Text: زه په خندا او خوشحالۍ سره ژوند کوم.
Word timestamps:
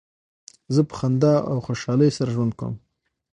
زه 0.73 0.81
په 0.89 0.93
خندا 0.99 1.33
او 1.51 1.57
خوشحالۍ 1.65 2.09
سره 2.17 2.29
ژوند 2.35 2.53
کوم. 2.59 2.75